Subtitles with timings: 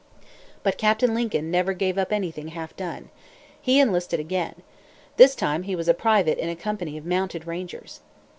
[0.63, 3.11] But Captain Lincoln never gave up anything half done.
[3.61, 4.63] He enlisted again.
[5.17, 7.99] This time he was a private in a company of mounted rangers.